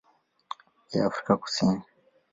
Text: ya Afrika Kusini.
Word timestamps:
ya 0.93 1.01
Afrika 1.09 1.31
Kusini. 1.41 1.81